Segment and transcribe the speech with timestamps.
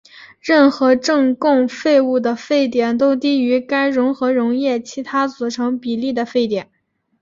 [0.39, 6.71] 任何正共沸物的沸点都低于该混合溶液其他组成比例的沸点。